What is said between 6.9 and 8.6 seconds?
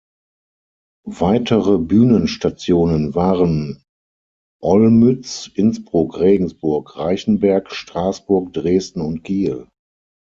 Reichenberg, Straßburg,